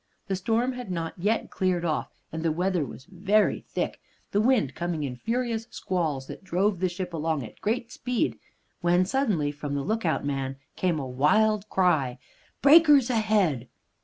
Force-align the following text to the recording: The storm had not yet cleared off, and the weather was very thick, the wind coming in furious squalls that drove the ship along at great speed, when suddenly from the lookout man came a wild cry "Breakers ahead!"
The 0.25 0.35
storm 0.35 0.71
had 0.73 0.89
not 0.89 1.13
yet 1.15 1.51
cleared 1.51 1.85
off, 1.85 2.09
and 2.31 2.41
the 2.41 2.51
weather 2.51 2.83
was 2.83 3.05
very 3.05 3.59
thick, 3.59 4.01
the 4.31 4.41
wind 4.41 4.73
coming 4.73 5.03
in 5.03 5.15
furious 5.15 5.67
squalls 5.69 6.25
that 6.25 6.43
drove 6.43 6.79
the 6.79 6.89
ship 6.89 7.13
along 7.13 7.43
at 7.45 7.61
great 7.61 7.91
speed, 7.91 8.39
when 8.79 9.05
suddenly 9.05 9.51
from 9.51 9.75
the 9.75 9.83
lookout 9.83 10.25
man 10.25 10.55
came 10.75 10.97
a 10.97 11.05
wild 11.05 11.69
cry 11.69 12.17
"Breakers 12.63 13.11
ahead!" 13.11 13.67